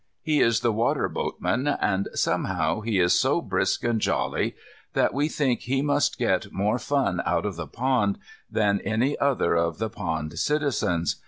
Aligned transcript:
He 0.23 0.41
is 0.41 0.61
the 0.61 0.71
water 0.71 1.07
boatman, 1.07 1.67
and 1.67 2.09
somehow 2.15 2.79
he 2.81 2.99
is 2.99 3.13
so 3.13 3.39
brisk 3.39 3.83
and 3.83 4.01
jolly 4.01 4.55
that 4.93 5.13
we 5.13 5.29
think 5.29 5.59
he 5.59 5.83
must 5.83 6.17
get 6.17 6.51
more 6.51 6.79
fun 6.79 7.21
out 7.23 7.45
of 7.45 7.55
the 7.55 7.67
pond 7.67 8.17
than 8.49 8.81
any 8.81 9.15
other 9.19 9.53
of 9.55 9.77
the 9.77 9.91
pond 9.91 10.39
citizens. 10.39 11.17